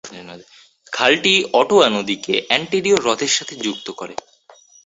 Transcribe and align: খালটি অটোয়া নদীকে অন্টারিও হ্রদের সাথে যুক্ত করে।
খালটি 0.93 1.33
অটোয়া 1.53 1.87
নদীকে 1.89 2.33
অন্টারিও 2.49 2.97
হ্রদের 2.97 3.31
সাথে 3.37 3.53
যুক্ত 3.57 3.87
করে। 3.91 4.15